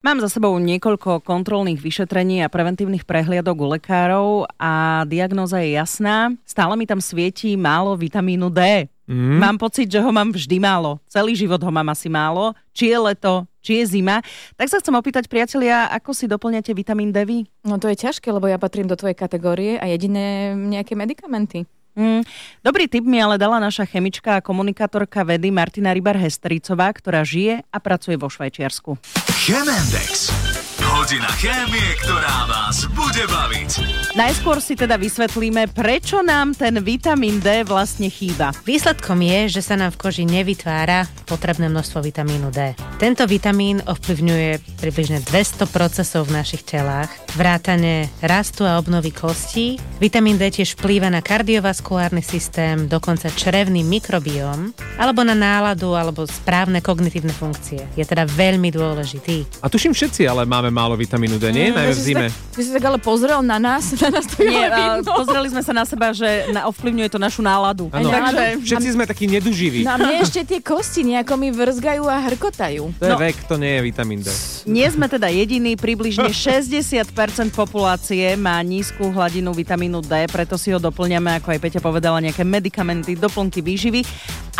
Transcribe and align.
Mám 0.00 0.24
za 0.24 0.32
sebou 0.32 0.56
niekoľko 0.56 1.20
kontrolných 1.20 1.76
vyšetrení 1.76 2.40
a 2.40 2.48
preventívnych 2.48 3.04
prehliadok 3.04 3.56
u 3.60 3.66
lekárov 3.76 4.48
a 4.56 5.04
diagnóza 5.04 5.60
je 5.60 5.76
jasná. 5.76 6.32
Stále 6.48 6.72
mi 6.80 6.88
tam 6.88 7.04
svietí 7.04 7.52
málo 7.52 7.92
vitamínu 8.00 8.48
D. 8.48 8.88
Mm. 9.04 9.36
Mám 9.36 9.60
pocit, 9.60 9.92
že 9.92 10.00
ho 10.00 10.08
mám 10.08 10.32
vždy 10.32 10.56
málo. 10.56 11.04
Celý 11.04 11.36
život 11.36 11.60
ho 11.60 11.68
mám 11.68 11.92
asi 11.92 12.08
málo. 12.08 12.56
Či 12.72 12.96
je 12.96 12.98
leto, 13.12 13.44
či 13.60 13.84
je 13.84 14.00
zima. 14.00 14.24
Tak 14.56 14.72
sa 14.72 14.80
chcem 14.80 14.96
opýtať, 14.96 15.28
priatelia, 15.28 15.92
ako 15.92 16.16
si 16.16 16.24
doplňate 16.24 16.72
vitamín 16.72 17.12
D 17.12 17.20
vy? 17.20 17.38
No 17.60 17.76
to 17.76 17.92
je 17.92 18.00
ťažké, 18.00 18.32
lebo 18.32 18.48
ja 18.48 18.56
patrím 18.56 18.88
do 18.88 18.96
tvojej 18.96 19.20
kategórie 19.20 19.76
a 19.76 19.84
jediné 19.84 20.56
nejaké 20.56 20.96
medikamenty. 20.96 21.68
Mm, 22.00 22.24
dobrý 22.64 22.88
tip 22.88 23.04
mi 23.04 23.20
ale 23.20 23.36
dala 23.36 23.60
naša 23.60 23.84
chemička 23.84 24.40
a 24.40 24.44
komunikátorka 24.44 25.20
vedy 25.20 25.52
Martina 25.52 25.92
Rybar-Hestricová, 25.92 26.88
ktorá 26.96 27.20
žije 27.28 27.60
a 27.68 27.76
pracuje 27.76 28.16
vo 28.16 28.32
Švajčiarsku. 28.32 28.96
Chemendex. 29.36 30.32
Hodina 30.80 31.28
chémie, 31.36 31.96
ktorá 32.00 32.48
vás 32.48 32.88
bude 32.96 33.24
baviť. 33.28 33.70
Najskôr 34.16 34.64
si 34.64 34.74
teda 34.74 34.96
vysvetlíme, 34.96 35.68
prečo 35.70 36.24
nám 36.24 36.56
ten 36.56 36.80
vitamín 36.80 37.38
D 37.38 37.62
vlastne 37.68 38.08
chýba. 38.08 38.56
Výsledkom 38.64 39.20
je, 39.20 39.60
že 39.60 39.62
sa 39.62 39.76
nám 39.76 39.92
v 39.92 40.00
koži 40.00 40.24
nevytvára 40.24 41.04
potrebné 41.28 41.68
množstvo 41.68 42.00
vitamínu 42.02 42.48
D. 42.50 42.74
Tento 42.96 43.28
vitamín 43.28 43.84
ovplyvňuje 43.84 44.80
približne 44.80 45.22
200 45.22 45.68
procesov 45.70 46.26
v 46.26 46.40
našich 46.40 46.66
telách, 46.66 47.12
vrátane 47.36 48.10
rastu 48.24 48.64
a 48.64 48.80
obnovy 48.80 49.14
kostí. 49.14 49.78
Vitamín 50.00 50.40
D 50.40 50.48
tiež 50.50 50.74
vplýva 50.80 51.12
na 51.12 51.20
kardiovaskulárny 51.20 52.24
systém, 52.24 52.88
dokonca 52.88 53.30
črevný 53.30 53.84
mikrobióm, 53.86 54.74
alebo 55.00 55.24
na 55.24 55.32
náladu 55.32 55.96
alebo 55.96 56.28
správne 56.28 56.84
kognitívne 56.84 57.32
funkcie. 57.32 57.80
Je 57.96 58.04
teda 58.04 58.28
veľmi 58.28 58.68
dôležitý. 58.68 59.64
A 59.64 59.72
tuším 59.72 59.96
všetci, 59.96 60.28
ale 60.28 60.44
máme 60.44 60.68
málo 60.68 60.92
vitamínu 60.92 61.40
D, 61.40 61.48
nie? 61.48 61.72
Mm, 61.72 61.80
Najmä 61.80 61.92
v 61.96 62.02
zime. 62.04 62.26
Ty 62.52 62.60
si 62.60 62.70
tak 62.76 62.84
ale 62.84 63.00
pozrel 63.00 63.40
na 63.40 63.56
nás, 63.56 63.88
na 64.04 64.12
nás 64.12 64.28
to 64.28 64.44
Nie, 64.44 64.68
uh, 64.68 65.00
pozreli 65.00 65.48
sme 65.48 65.64
sa 65.64 65.72
na 65.72 65.88
seba, 65.88 66.12
že 66.12 66.52
na, 66.52 66.68
ovplyvňuje 66.68 67.08
to 67.08 67.16
našu 67.16 67.40
náladu. 67.40 67.88
Ano, 67.96 68.12
Takže, 68.12 68.60
všetci 68.60 68.88
sme 68.92 69.08
takí 69.08 69.24
neduživí. 69.24 69.88
Na 69.88 69.96
mne 69.96 70.20
ešte 70.20 70.44
tie 70.44 70.60
kosti 70.60 71.00
nejako 71.16 71.32
mi 71.40 71.48
vrzgajú 71.48 72.04
a 72.04 72.20
hrkotajú. 72.28 72.92
To 73.00 73.04
je 73.08 73.14
no. 73.16 73.16
vek, 73.16 73.36
to 73.48 73.56
nie 73.56 73.80
je 73.80 73.82
vitamín 73.88 74.20
D. 74.20 74.28
Nie 74.68 74.92
sme 74.92 75.08
teda 75.08 75.32
jediní, 75.32 75.80
približne 75.80 76.28
60% 76.36 77.08
populácie 77.56 78.36
má 78.36 78.60
nízku 78.60 79.08
hladinu 79.08 79.56
vitamínu 79.56 80.04
D, 80.04 80.28
preto 80.28 80.60
si 80.60 80.68
ho 80.68 80.76
doplňame, 80.76 81.40
ako 81.40 81.56
aj 81.56 81.58
Peťa 81.64 81.80
povedala, 81.80 82.20
nejaké 82.20 82.44
medikamenty, 82.44 83.16
doplnky 83.16 83.64
výživy. 83.64 84.04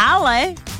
Ale 0.00 0.29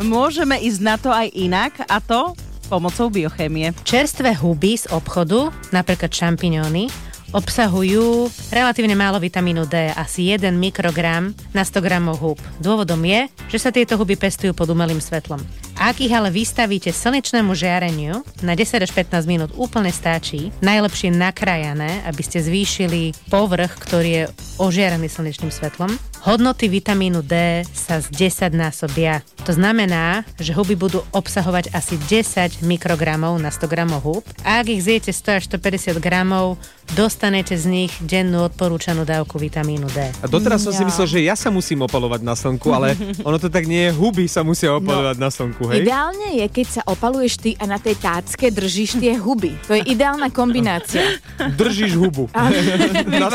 môžeme 0.06 0.56
ísť 0.62 0.80
na 0.80 0.96
to 0.96 1.10
aj 1.10 1.28
inak 1.34 1.72
a 1.90 1.98
to 1.98 2.38
pomocou 2.70 3.10
biochémie. 3.10 3.74
Čerstvé 3.82 4.38
huby 4.38 4.78
z 4.78 4.86
obchodu, 4.94 5.50
napríklad 5.74 6.14
šampiňóny, 6.14 6.86
obsahujú 7.34 8.30
relatívne 8.54 8.94
málo 8.94 9.18
vitamínu 9.18 9.66
D, 9.66 9.90
asi 9.94 10.30
1 10.34 10.54
mikrogram 10.54 11.34
na 11.50 11.66
100 11.66 11.82
gramov 11.82 12.22
hub. 12.22 12.38
Dôvodom 12.62 13.02
je, 13.02 13.26
že 13.50 13.58
sa 13.58 13.74
tieto 13.74 13.98
huby 13.98 14.14
pestujú 14.14 14.54
pod 14.54 14.70
umelým 14.70 15.02
svetlom. 15.02 15.42
Ak 15.80 15.96
ich 15.96 16.12
ale 16.12 16.28
vystavíte 16.28 16.92
slnečnému 16.92 17.56
žiareniu, 17.56 18.20
na 18.44 18.52
10 18.52 18.84
až 18.84 18.92
15 18.92 19.24
minút 19.24 19.56
úplne 19.56 19.88
stačí, 19.88 20.52
najlepšie 20.60 21.08
nakrájané, 21.08 22.04
aby 22.04 22.20
ste 22.20 22.44
zvýšili 22.44 23.16
povrch, 23.32 23.80
ktorý 23.80 24.10
je 24.12 24.24
ožiarený 24.60 25.08
slnečným 25.08 25.48
svetlom. 25.48 25.88
Hodnoty 26.20 26.68
vitamínu 26.68 27.24
D 27.24 27.64
sa 27.72 27.96
z 27.96 28.12
10 28.12 28.52
násobia. 28.52 29.24
To 29.48 29.56
znamená, 29.56 30.20
že 30.36 30.52
huby 30.52 30.76
budú 30.76 31.00
obsahovať 31.16 31.72
asi 31.72 31.96
10 31.96 32.60
mikrogramov 32.60 33.40
na 33.40 33.48
100 33.48 33.64
gramov 33.72 34.04
hub. 34.04 34.24
A 34.44 34.60
ak 34.60 34.68
ich 34.68 34.84
zjete 34.84 35.16
100 35.16 35.40
až 35.40 35.42
150 35.48 35.96
gramov, 35.96 36.60
dostanete 36.92 37.56
z 37.56 37.64
nich 37.72 37.92
dennú 38.04 38.52
odporúčanú 38.52 39.08
dávku 39.08 39.40
vitamínu 39.40 39.88
D. 39.88 40.12
A 40.20 40.28
doteraz 40.28 40.60
som 40.60 40.76
ja. 40.76 40.78
si 40.78 40.84
myslel, 40.84 41.06
že 41.08 41.18
ja 41.24 41.32
sa 41.40 41.48
musím 41.48 41.88
opalovať 41.88 42.20
na 42.20 42.36
slnku, 42.36 42.68
ale 42.68 42.92
ono 43.28 43.40
to 43.40 43.48
tak 43.48 43.64
nie 43.64 43.88
je, 43.88 43.96
huby 43.96 44.28
sa 44.28 44.44
musia 44.44 44.76
opalovať 44.76 45.16
no. 45.16 45.24
na 45.24 45.30
slnku 45.32 45.69
hej? 45.70 45.86
Ideálne 45.86 46.28
je, 46.42 46.46
keď 46.50 46.66
sa 46.66 46.82
opaluješ 46.84 47.34
ty 47.38 47.50
a 47.56 47.64
na 47.64 47.78
tej 47.78 47.96
tácke 47.96 48.50
držíš 48.50 48.98
tie 48.98 49.16
huby. 49.16 49.54
To 49.70 49.78
je 49.78 49.82
ideálna 49.86 50.28
kombinácia. 50.34 51.18
Držíš 51.38 51.96
hubu. 51.96 52.26
na 52.34 53.28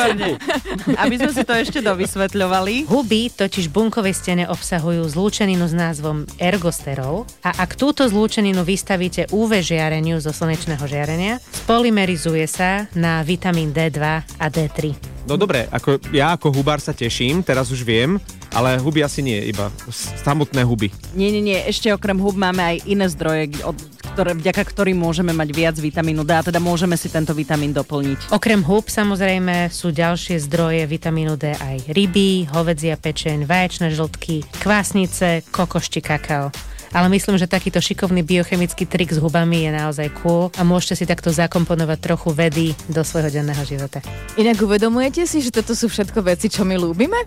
Aby 0.99 1.15
sme 1.17 1.31
si 1.31 1.43
to 1.47 1.53
ešte 1.55 1.79
dovysvetľovali. 1.81 2.85
Huby 2.85 3.33
totiž 3.33 3.71
bunkovej 3.71 4.13
stene 4.13 4.45
obsahujú 4.51 5.07
zlúčeninu 5.07 5.65
s 5.65 5.73
názvom 5.73 6.27
ergosterol 6.37 7.23
a 7.41 7.55
ak 7.63 7.79
túto 7.79 8.05
zlúčeninu 8.05 8.61
vystavíte 8.67 9.31
UV 9.31 9.63
žiareniu 9.63 10.19
zo 10.19 10.35
slnečného 10.35 10.83
žiarenia, 10.85 11.39
spolymerizuje 11.65 12.45
sa 12.45 12.85
na 12.93 13.23
vitamín 13.23 13.71
D2 13.71 13.99
a 14.21 14.45
D3. 14.51 15.14
No 15.25 15.41
dobre, 15.41 15.65
ako 15.73 15.97
ja 16.13 16.37
ako 16.37 16.53
hubár 16.53 16.77
sa 16.77 16.93
teším, 16.93 17.41
teraz 17.41 17.73
už 17.73 17.81
viem, 17.81 18.21
ale 18.53 18.77
huby 18.77 19.01
asi 19.01 19.25
nie, 19.25 19.49
iba 19.49 19.73
samotné 20.21 20.61
huby. 20.61 20.93
Nie, 21.17 21.33
nie, 21.33 21.41
nie, 21.41 21.57
ešte 21.65 21.89
okrem 21.89 22.21
hub 22.21 22.37
máme 22.37 22.61
aj 22.61 22.77
iné 22.85 23.09
zdroje, 23.09 23.57
od, 23.65 23.73
ktoré, 24.13 24.37
vďaka 24.37 24.61
ktorým 24.61 25.01
môžeme 25.01 25.33
mať 25.33 25.49
viac 25.49 25.75
vitamínu 25.81 26.21
D 26.21 26.29
a 26.29 26.45
teda 26.45 26.61
môžeme 26.61 26.93
si 26.93 27.09
tento 27.09 27.33
vitamín 27.33 27.73
doplniť. 27.73 28.29
Okrem 28.37 28.61
hub 28.61 28.85
samozrejme 28.85 29.73
sú 29.73 29.89
ďalšie 29.89 30.37
zdroje 30.45 30.85
vitamínu 30.85 31.33
D 31.41 31.57
aj 31.57 31.89
ryby, 31.89 32.45
hovedzia 32.53 32.93
pečeň, 32.93 33.49
vaječné 33.49 33.97
žltky, 33.97 34.45
kvásnice, 34.61 35.41
kokošti 35.49 36.05
kakao 36.05 36.53
ale 36.95 37.11
myslím, 37.11 37.35
že 37.35 37.51
takýto 37.51 37.83
šikovný 37.83 38.23
biochemický 38.23 38.87
trik 38.87 39.11
s 39.11 39.19
hubami 39.19 39.67
je 39.67 39.71
naozaj 39.75 40.07
cool 40.23 40.47
a 40.55 40.63
môžete 40.63 41.03
si 41.03 41.05
takto 41.05 41.27
zakomponovať 41.27 41.99
trochu 41.99 42.31
vedy 42.31 42.71
do 42.87 43.03
svojho 43.03 43.27
denného 43.27 43.59
života. 43.67 43.99
Inak 44.39 44.55
uvedomujete 44.63 45.27
si, 45.27 45.43
že 45.43 45.51
toto 45.51 45.75
sú 45.75 45.91
všetko 45.91 46.23
veci, 46.23 46.47
čo 46.47 46.63
my 46.63 46.79
ľúbime? 46.79 47.19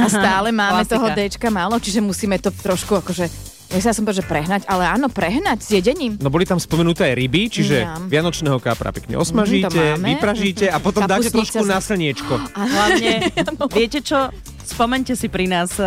A 0.00 0.08
stále 0.08 0.48
máme 0.48 0.88
Klasika. 0.88 0.96
toho 0.96 1.06
Dčka 1.12 1.48
málo, 1.52 1.76
čiže 1.76 2.00
musíme 2.00 2.40
to 2.40 2.48
trošku 2.48 3.04
akože 3.04 3.52
ja 3.72 3.96
som 3.96 4.04
povedal, 4.04 4.20
že 4.20 4.28
prehnať, 4.28 4.62
ale 4.68 4.84
áno, 4.84 5.08
prehnať 5.08 5.64
s 5.64 5.68
jedením. 5.80 6.20
No 6.20 6.28
boli 6.28 6.44
tam 6.44 6.60
spomenuté 6.60 7.08
aj 7.08 7.14
ryby, 7.16 7.48
čiže 7.48 7.76
ja. 7.88 7.96
vianočného 7.96 8.60
kapra 8.60 8.92
pekne 8.92 9.16
osmažíte, 9.16 9.96
mm, 9.96 10.04
vypražíte 10.12 10.66
a 10.68 10.76
potom 10.76 11.08
dáte 11.08 11.32
trošku 11.32 11.64
na 11.64 11.80
slniečko. 11.80 12.36
A 12.52 12.60
hlavne, 12.68 13.32
viete 13.80 14.04
čo, 14.04 14.28
Spomente 14.62 15.12
si 15.18 15.28
pri 15.28 15.50
nás, 15.50 15.76
eh, 15.76 15.86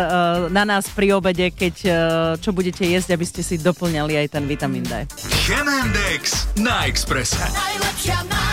na 0.52 0.64
nás 0.64 0.88
pri 0.92 1.16
obede, 1.16 1.50
keď 1.50 1.74
eh, 1.82 1.92
čo 2.40 2.52
budete 2.52 2.84
jesť, 2.84 3.16
aby 3.16 3.24
ste 3.26 3.42
si 3.42 3.56
doplňali 3.58 4.20
aj 4.24 4.26
ten 4.36 4.44
vitamín 4.44 4.84
D. 4.84 5.08
Chemendex 5.48 6.50
na 6.60 6.86
Expresse. 6.86 7.40
Najlepšia 7.40 8.45